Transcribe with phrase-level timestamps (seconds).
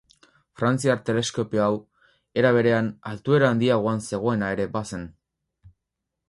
[0.59, 1.75] Frantziar teleskopio hau,
[2.43, 5.05] era berean, altuera handiagoan zegoena ere bazen.